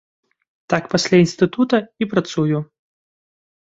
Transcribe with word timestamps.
Так 0.75 0.83
пасля 0.95 1.21
інстытута 1.25 1.77
і 1.85 2.03
працую. 2.17 2.57